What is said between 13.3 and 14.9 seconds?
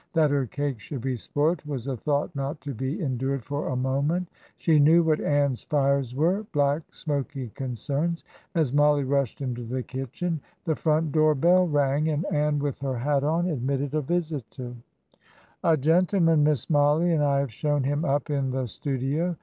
admitted a visitor.